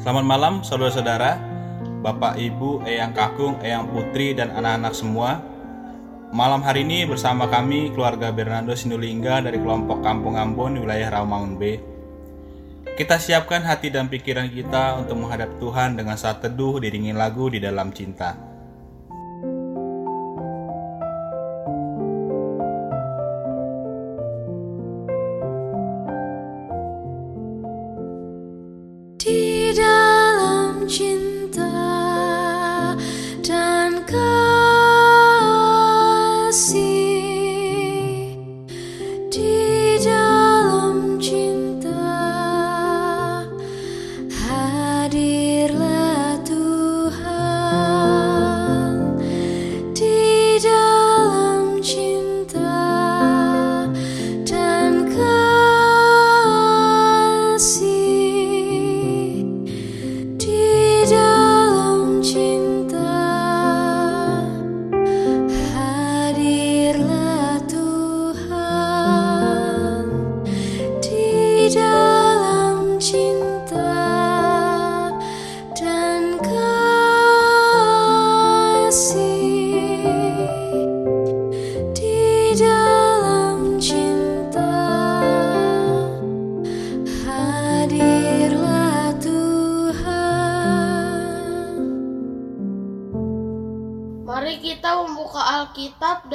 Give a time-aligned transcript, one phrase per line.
[0.00, 1.36] Selamat malam saudara-saudara,
[2.00, 5.44] Bapak Ibu, Eyang Kakung, Eyang Putri, dan anak-anak semua.
[6.32, 11.54] Malam hari ini bersama kami keluarga Bernardo Sinulingga dari kelompok Kampung Ambon di wilayah Rawamangun
[11.60, 11.62] B.
[12.96, 17.60] Kita siapkan hati dan pikiran kita untuk menghadap Tuhan dengan saat teduh diringin lagu di
[17.60, 18.49] dalam cinta.
[30.90, 31.29] Dalam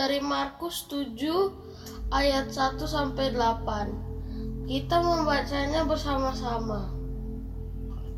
[0.05, 1.17] dari Markus 7
[2.13, 4.69] ayat 1 sampai 8.
[4.69, 6.93] Kita membacanya bersama-sama.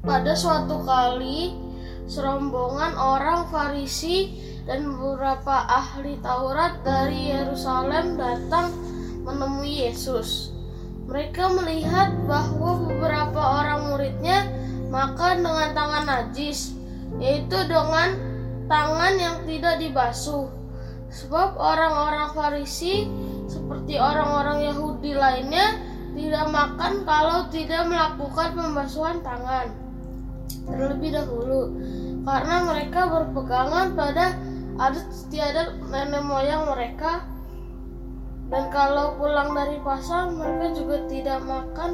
[0.03, 1.55] Pada suatu kali,
[2.11, 4.35] serombongan orang Farisi
[4.67, 8.67] dan beberapa ahli Taurat dari Yerusalem datang
[9.23, 10.51] menemui Yesus.
[11.07, 14.43] Mereka melihat bahwa beberapa orang muridnya
[14.91, 16.75] makan dengan tangan najis,
[17.15, 18.11] yaitu dengan
[18.67, 20.56] tangan yang tidak dibasuh.
[21.07, 23.07] Sebab orang-orang Farisi
[23.47, 25.79] seperti orang-orang Yahudi lainnya
[26.17, 29.71] tidak makan kalau tidak melakukan pembasuhan tangan.
[30.67, 31.71] Terlebih dahulu
[32.27, 34.35] karena mereka berpegangan pada
[34.77, 37.23] adat istiadat nenek moyang mereka.
[38.47, 41.91] Dan kalau pulang dari pasar mereka juga tidak makan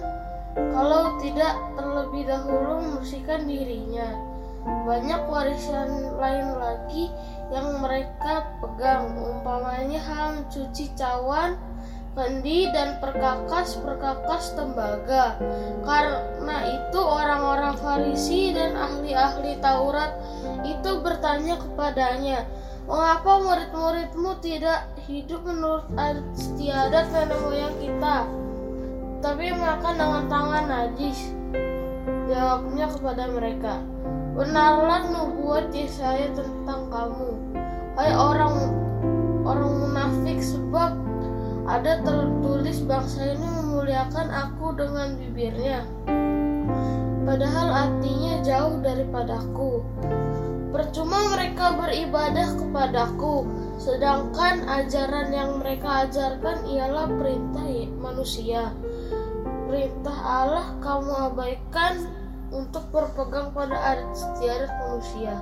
[0.54, 4.10] kalau tidak terlebih dahulu membersihkan dirinya.
[4.64, 7.12] Banyak warisan lain lagi
[7.50, 9.18] yang mereka pegang.
[9.18, 11.58] Umpamanya hal mencuci cawan
[12.14, 15.36] kendi dan perkakas-perkakas tembaga.
[15.82, 20.14] Karena itu orang-orang Farisi dan ahli-ahli Taurat
[20.64, 22.46] itu bertanya kepadanya
[22.84, 28.18] mengapa murid-muridmu tidak hidup menurut adat istiadat nenek moyang kita?
[29.24, 31.32] Tapi makan dengan tangan najis
[32.28, 33.80] jawabnya kepada mereka
[34.34, 37.32] benarlah nubuat Yesaya tentang kamu.
[37.94, 38.58] Hai orang
[39.46, 40.98] orang munafik sebab
[41.70, 45.86] ada tertulis bangsa ini memuliakan aku dengan bibirnya.
[47.24, 49.86] Padahal hatinya jauh daripadaku.
[50.74, 53.46] Percuma mereka beribadah kepadaku
[53.78, 57.70] sedangkan ajaran yang mereka ajarkan ialah perintah
[58.02, 58.74] manusia.
[59.70, 62.23] Perintah Allah kamu abaikan
[62.54, 65.34] untuk berpegang pada adat istiadat manusia.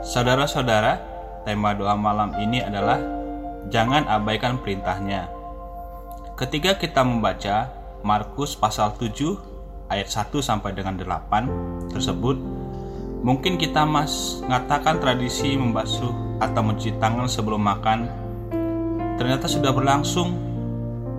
[0.00, 0.96] Saudara-saudara,
[1.44, 2.96] tema doa malam ini adalah
[3.68, 5.28] jangan abaikan perintahnya.
[6.40, 7.68] Ketika kita membaca
[8.00, 9.36] Markus pasal 7
[9.92, 12.40] ayat 1 sampai dengan 8 tersebut,
[13.20, 18.06] mungkin kita mas mengatakan tradisi membasuh atau mencuci tangan sebelum makan
[19.18, 20.38] ternyata sudah berlangsung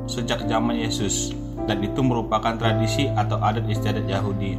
[0.07, 1.35] sejak zaman Yesus
[1.69, 4.57] dan itu merupakan tradisi atau adat istiadat Yahudi.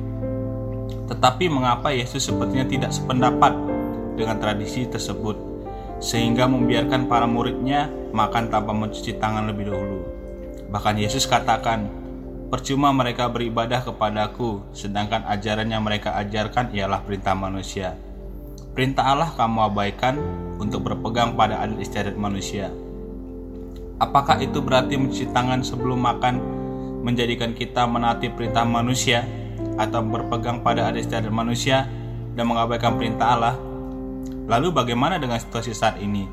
[1.11, 3.51] Tetapi mengapa Yesus sepertinya tidak sependapat
[4.15, 5.35] dengan tradisi tersebut
[5.99, 10.07] sehingga membiarkan para muridnya makan tanpa mencuci tangan lebih dahulu.
[10.71, 11.91] Bahkan Yesus katakan,
[12.47, 17.99] percuma mereka beribadah kepadaku sedangkan ajaran yang mereka ajarkan ialah perintah manusia.
[18.71, 20.15] Perintah Allah kamu abaikan
[20.63, 22.71] untuk berpegang pada adat istiadat manusia.
[23.99, 26.60] Apakah itu berarti mencuci tangan sebelum makan
[27.01, 29.25] menjadikan kita menaati perintah manusia
[29.81, 31.89] atau berpegang pada adat istiadat manusia
[32.37, 33.57] dan mengabaikan perintah Allah?
[34.51, 36.27] Lalu bagaimana dengan situasi saat ini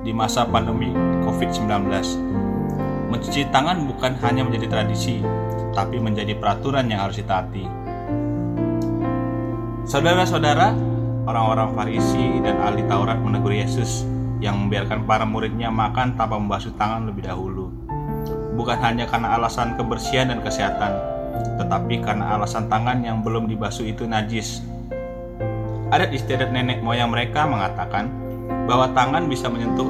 [0.00, 0.92] di masa pandemi
[1.24, 1.68] COVID-19?
[3.12, 5.20] Mencuci tangan bukan hanya menjadi tradisi,
[5.76, 7.64] tapi menjadi peraturan yang harus ditaati.
[9.84, 10.72] Saudara-saudara,
[11.28, 14.08] orang-orang Farisi dan ahli Taurat menegur Yesus
[14.40, 17.61] yang membiarkan para muridnya makan tanpa membasuh tangan lebih dahulu.
[18.52, 20.92] Bukan hanya karena alasan kebersihan dan kesehatan,
[21.56, 24.60] tetapi karena alasan tangan yang belum dibasuh itu najis.
[25.92, 28.08] Adat istiadat nenek moyang mereka mengatakan
[28.68, 29.88] bahwa tangan bisa menyentuh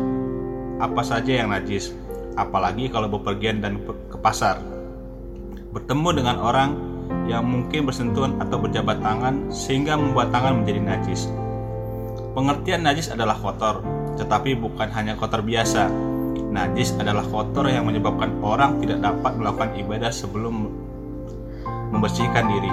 [0.82, 1.94] apa saja yang najis,
[2.34, 4.58] apalagi kalau bepergian dan ke pasar.
[5.72, 6.70] Bertemu dengan orang
[7.26, 11.30] yang mungkin bersentuhan atau berjabat tangan sehingga membuat tangan menjadi najis.
[12.32, 13.84] Pengertian najis adalah kotor,
[14.16, 16.11] tetapi bukan hanya kotor biasa.
[16.52, 20.68] Najis adalah kotor yang menyebabkan orang tidak dapat melakukan ibadah sebelum
[21.92, 22.72] membersihkan diri.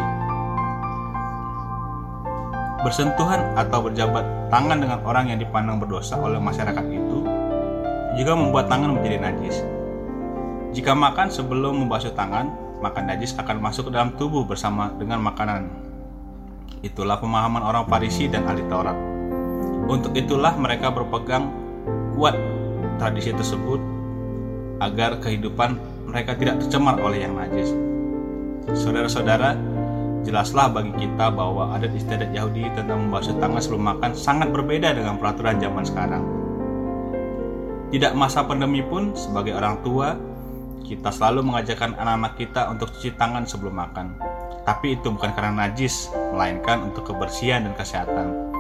[2.80, 7.28] Bersentuhan atau berjabat tangan dengan orang yang dipandang berdosa oleh masyarakat itu
[8.16, 9.64] juga membuat tangan menjadi najis.
[10.76, 15.68] Jika makan sebelum membasuh tangan, maka najis akan masuk ke dalam tubuh bersama dengan makanan.
[16.80, 18.96] Itulah pemahaman orang Farisi dan ahli Taurat.
[19.90, 21.52] Untuk itulah mereka berpegang
[22.16, 22.38] kuat
[23.00, 23.80] tradisi tersebut
[24.84, 27.72] agar kehidupan mereka tidak tercemar oleh yang najis.
[28.76, 29.56] Saudara-saudara,
[30.28, 35.18] jelaslah bagi kita bahwa adat istiadat Yahudi tentang membasuh tangan sebelum makan sangat berbeda dengan
[35.18, 36.24] peraturan zaman sekarang.
[37.90, 40.14] Tidak masa pandemi pun, sebagai orang tua,
[40.86, 44.14] kita selalu mengajarkan anak-anak kita untuk cuci tangan sebelum makan.
[44.62, 48.54] Tapi itu bukan karena najis, melainkan untuk kebersihan dan kesehatan.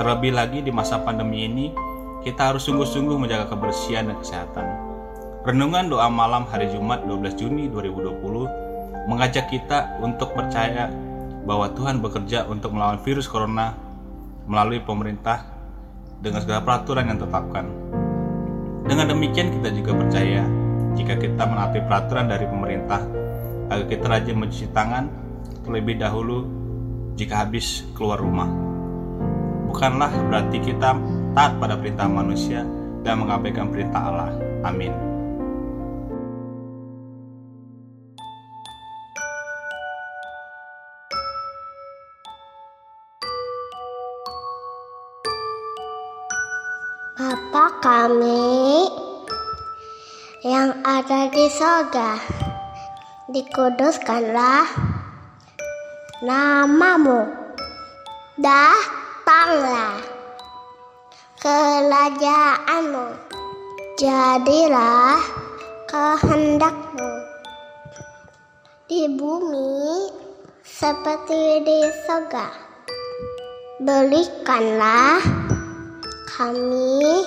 [0.00, 1.68] Terlebih lagi di masa pandemi ini,
[2.22, 4.66] kita harus sungguh-sungguh menjaga kebersihan dan kesehatan.
[5.42, 10.86] Renungan doa malam hari Jumat 12 Juni 2020 mengajak kita untuk percaya
[11.42, 13.74] bahwa Tuhan bekerja untuk melawan virus corona
[14.46, 15.42] melalui pemerintah
[16.22, 17.66] dengan segala peraturan yang ditetapkan.
[18.86, 20.46] Dengan demikian kita juga percaya
[20.94, 23.02] jika kita menaati peraturan dari pemerintah
[23.66, 25.10] agar kita rajin mencuci tangan
[25.66, 26.46] terlebih dahulu
[27.18, 28.46] jika habis keluar rumah.
[29.66, 30.94] Bukanlah berarti kita
[31.32, 32.60] taat pada perintah manusia
[33.02, 34.30] dan mengabaikan perintah Allah.
[34.62, 34.92] Amin.
[47.22, 48.88] Bapa kami
[50.44, 52.18] yang ada di sorga,
[53.30, 54.68] dikuduskanlah
[56.24, 57.24] namamu,
[58.36, 60.11] datanglah
[61.42, 63.18] kerajaanmu,
[63.98, 65.18] jadilah
[65.90, 67.10] kehendakmu
[68.86, 70.06] di bumi
[70.62, 72.46] seperti di sorga.
[73.82, 75.18] Berikanlah
[76.30, 77.26] kami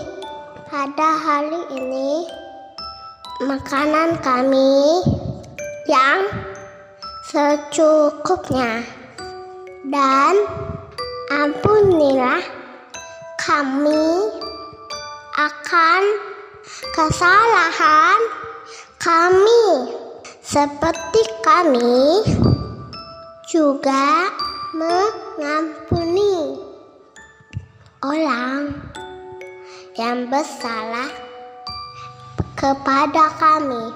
[0.71, 2.23] pada hari ini
[3.43, 5.03] makanan kami
[5.91, 6.23] yang
[7.35, 8.79] secukupnya
[9.91, 10.39] dan
[11.35, 12.54] ampunilah
[13.45, 14.09] kami
[15.37, 16.01] akan
[16.97, 18.19] kesalahan
[18.97, 19.93] kami.
[20.41, 22.25] Seperti kami
[23.45, 24.33] juga
[24.73, 26.57] mengampuni
[28.01, 28.81] orang
[29.93, 31.13] yang bersalah
[32.57, 33.93] kepada kami.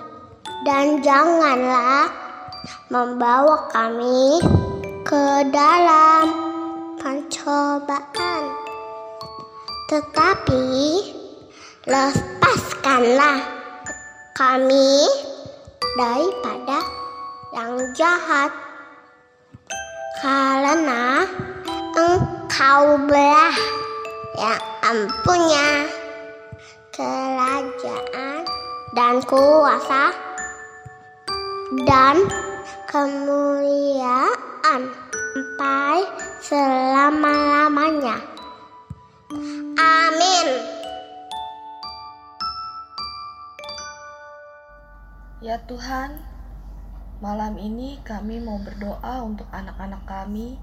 [0.61, 2.11] Dan janganlah
[2.93, 4.43] membawa kami
[5.07, 6.25] ke dalam
[6.99, 8.28] pencobaan
[9.89, 11.01] tetapi
[11.89, 13.41] lepaskanlah
[14.37, 15.01] kami
[15.97, 16.77] daripada
[17.57, 18.53] yang jahat
[20.21, 21.25] karena
[21.97, 23.57] engkau belah
[24.37, 25.89] yang ampunya
[26.93, 28.45] kerajaan
[28.93, 30.13] dan kuasa
[31.89, 32.29] dan
[32.85, 34.29] kemuliaan
[35.29, 35.97] sampai
[36.41, 38.38] selama-lamanya.
[39.29, 40.47] Amin.
[45.45, 46.17] Ya Tuhan,
[47.21, 50.57] malam ini kami mau berdoa untuk anak-anak kami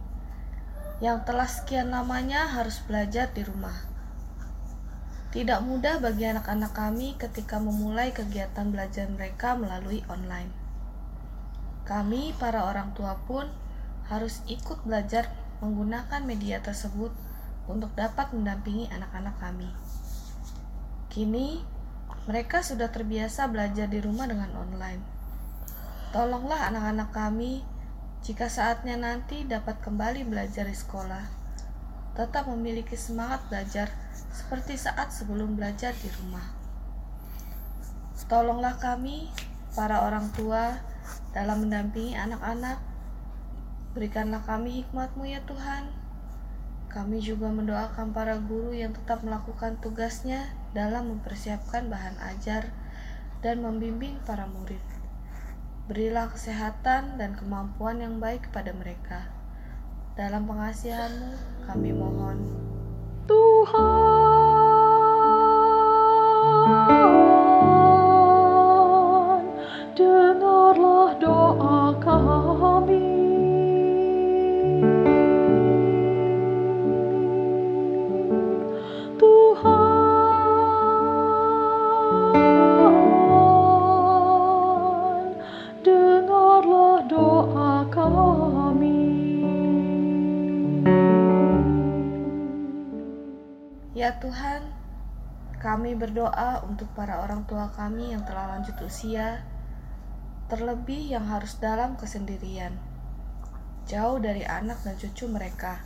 [0.98, 3.86] yang telah sekian lamanya harus belajar di rumah.
[5.30, 10.50] Tidak mudah bagi anak-anak kami ketika memulai kegiatan belajar mereka melalui online.
[11.86, 13.46] Kami, para orang tua pun,
[14.10, 15.30] harus ikut belajar
[15.62, 17.25] menggunakan media tersebut
[17.66, 19.70] untuk dapat mendampingi anak-anak kami.
[21.10, 21.62] Kini,
[22.26, 25.02] mereka sudah terbiasa belajar di rumah dengan online.
[26.10, 27.62] Tolonglah anak-anak kami
[28.26, 31.22] jika saatnya nanti dapat kembali belajar di sekolah,
[32.18, 33.86] tetap memiliki semangat belajar
[34.34, 36.42] seperti saat sebelum belajar di rumah.
[38.26, 39.30] Tolonglah kami,
[39.78, 40.82] para orang tua,
[41.30, 42.82] dalam mendampingi anak-anak.
[43.94, 46.05] Berikanlah kami hikmat-Mu ya Tuhan.
[46.96, 52.72] Kami juga mendoakan para guru yang tetap melakukan tugasnya dalam mempersiapkan bahan ajar
[53.44, 54.80] dan membimbing para murid.
[55.92, 59.28] Berilah kesehatan dan kemampuan yang baik kepada mereka.
[60.16, 62.40] Dalam pengasihanmu kami mohon.
[63.28, 64.35] Tuhan,
[96.76, 99.40] untuk para orang tua kami yang telah lanjut usia,
[100.52, 102.76] terlebih yang harus dalam kesendirian,
[103.88, 105.80] jauh dari anak dan cucu mereka.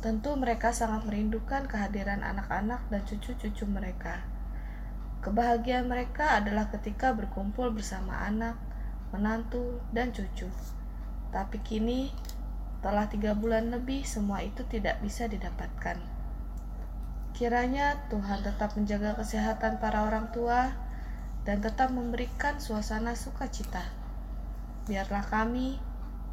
[0.00, 4.24] Tentu mereka sangat merindukan kehadiran anak-anak dan cucu-cucu mereka.
[5.20, 8.56] Kebahagiaan mereka adalah ketika berkumpul bersama anak,
[9.12, 10.48] menantu, dan cucu.
[11.28, 12.08] Tapi kini,
[12.80, 16.13] telah tiga bulan lebih, semua itu tidak bisa didapatkan.
[17.34, 20.70] Kiranya Tuhan tetap menjaga kesehatan para orang tua
[21.42, 23.82] dan tetap memberikan suasana sukacita.
[24.86, 25.82] Biarlah kami,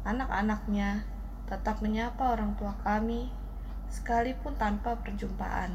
[0.06, 1.02] anak-anaknya,
[1.50, 3.34] tetap menyapa orang tua kami,
[3.90, 5.74] sekalipun tanpa perjumpaan.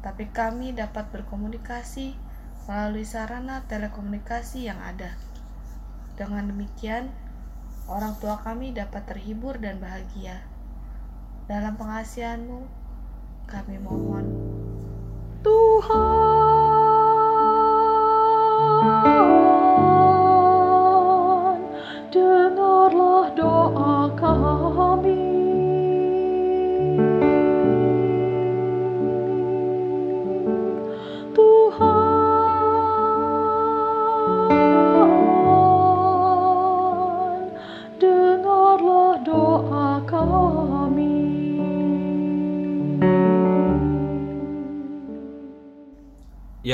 [0.00, 2.16] Tapi kami dapat berkomunikasi
[2.64, 5.12] melalui sarana telekomunikasi yang ada.
[6.16, 7.12] Dengan demikian,
[7.84, 10.40] orang tua kami dapat terhibur dan bahagia.
[11.52, 12.85] Dalam pengasihanmu,
[13.46, 14.26] kami mohon.
[15.46, 16.25] Tuhan,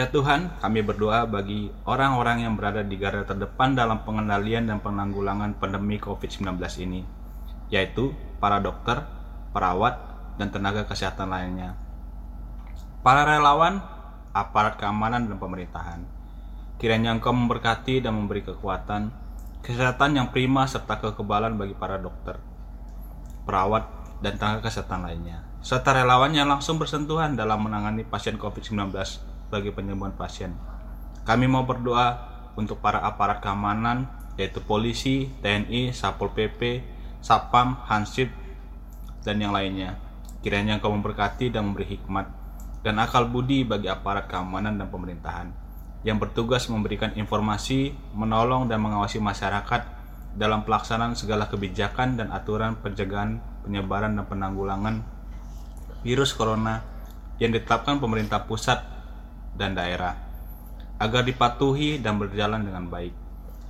[0.02, 5.54] Ya Tuhan, kami berdoa bagi orang-orang yang berada di garda terdepan dalam pengendalian dan penanggulangan
[5.62, 7.06] pandemi COVID-19 ini,
[7.70, 8.10] yaitu
[8.42, 8.98] para dokter,
[9.54, 9.94] perawat,
[10.42, 11.78] dan tenaga kesehatan lainnya.
[13.06, 13.78] Para relawan,
[14.34, 16.02] aparat keamanan dan pemerintahan.
[16.82, 19.14] Kiranya Engkau memberkati dan memberi kekuatan,
[19.62, 22.42] kesehatan yang prima serta kekebalan bagi para dokter,
[23.46, 23.86] perawat,
[24.18, 30.16] dan tenaga kesehatan lainnya, serta relawan yang langsung bersentuhan dalam menangani pasien COVID-19 bagi penyembuhan
[30.16, 30.56] pasien.
[31.28, 34.08] Kami mau berdoa untuk para aparat keamanan,
[34.40, 36.80] yaitu polisi, TNI, Satpol PP,
[37.20, 38.32] Satpam, Hansip,
[39.20, 40.00] dan yang lainnya.
[40.40, 42.26] Kiranya Engkau memberkati dan memberi hikmat
[42.82, 45.54] dan akal budi bagi aparat keamanan dan pemerintahan
[46.02, 49.86] yang bertugas memberikan informasi, menolong dan mengawasi masyarakat
[50.34, 54.94] dalam pelaksanaan segala kebijakan dan aturan pencegahan penyebaran dan penanggulangan
[56.02, 56.82] virus corona
[57.38, 58.82] yang ditetapkan pemerintah pusat
[59.56, 60.32] dan daerah
[61.02, 63.10] agar dipatuhi dan berjalan dengan baik.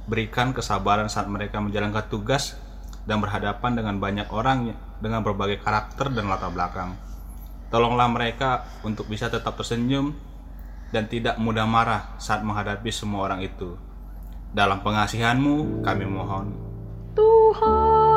[0.04, 2.60] Berikan kesabaran saat mereka menjalankan tugas
[3.08, 6.92] dan berhadapan dengan banyak orang dengan berbagai karakter dan latar belakang.
[7.72, 10.12] Tolonglah mereka untuk bisa tetap tersenyum
[10.92, 13.80] dan tidak mudah marah saat menghadapi semua orang itu.
[14.52, 16.52] Dalam pengasihanmu kami mohon.
[17.16, 18.11] Tuhan,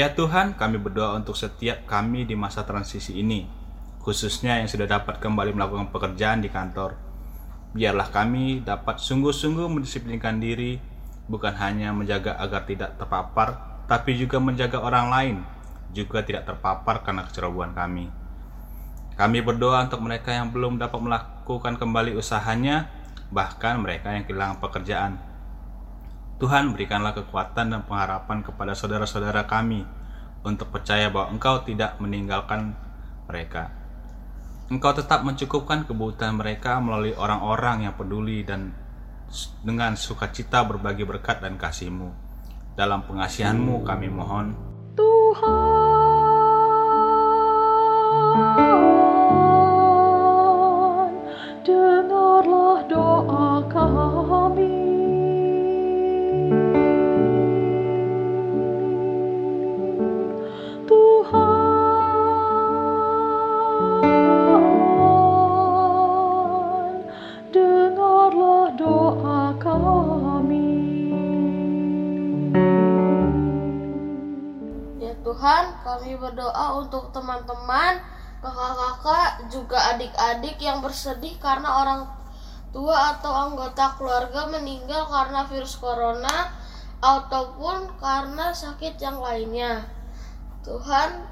[0.00, 3.44] Ya Tuhan, kami berdoa untuk setiap kami di masa transisi ini,
[4.00, 6.96] khususnya yang sudah dapat kembali melakukan pekerjaan di kantor.
[7.76, 10.80] Biarlah kami dapat sungguh-sungguh mendisiplinkan diri,
[11.28, 15.36] bukan hanya menjaga agar tidak terpapar, tapi juga menjaga orang lain
[15.92, 18.08] juga tidak terpapar karena kecerobohan kami.
[19.20, 22.88] Kami berdoa untuk mereka yang belum dapat melakukan kembali usahanya,
[23.28, 25.20] bahkan mereka yang kehilangan pekerjaan.
[26.40, 29.84] Tuhan berikanlah kekuatan dan pengharapan kepada saudara-saudara kami
[30.40, 32.72] untuk percaya bahwa Engkau tidak meninggalkan
[33.28, 33.68] mereka.
[34.72, 38.72] Engkau tetap mencukupkan kebutuhan mereka melalui orang-orang yang peduli dan
[39.60, 42.08] dengan sukacita berbagi berkat dan kasih-Mu.
[42.72, 44.56] Dalam pengasihan-Mu kami mohon.
[44.96, 45.60] Tuhan,
[75.34, 78.00] Kami berdoa untuk teman-teman,
[78.40, 82.02] kakak-kakak, juga adik-adik yang bersedih karena orang
[82.70, 86.50] tua atau anggota keluarga meninggal karena virus corona
[87.02, 89.86] ataupun karena sakit yang lainnya.
[90.62, 91.26] Tuhan,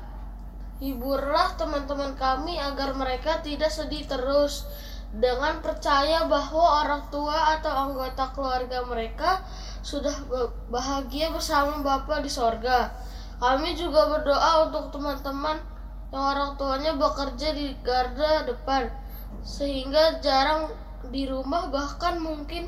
[0.79, 4.67] hiburlah teman-teman kami agar mereka tidak sedih terus
[5.09, 9.41] dengan percaya bahwa orang tua atau anggota keluarga mereka
[9.81, 12.93] sudah ba- bahagia bersama Bapa di sorga.
[13.39, 15.63] Kami juga berdoa untuk teman-teman
[16.11, 18.91] yang orang tuanya bekerja di garda depan
[19.47, 20.73] sehingga jarang
[21.15, 22.67] di rumah bahkan mungkin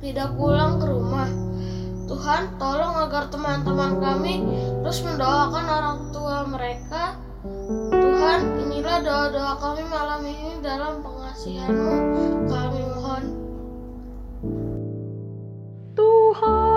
[0.00, 1.28] tidak pulang ke rumah.
[2.06, 4.46] Tuhan, tolong agar teman-teman kami
[4.80, 7.18] terus mendoakan orang tua mereka.
[7.90, 11.96] Tuhan, inilah doa-doa kami malam ini dalam pengasihan-Mu.
[12.46, 13.24] Kami mohon.
[15.98, 16.75] Tuhan,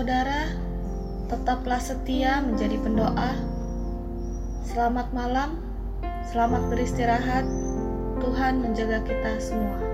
[0.00, 0.56] Saudara-saudara,
[1.28, 3.36] tetaplah setia menjadi pendoa.
[4.64, 5.60] Selamat malam,
[6.32, 7.44] selamat beristirahat.
[8.24, 9.89] Tuhan menjaga kita semua.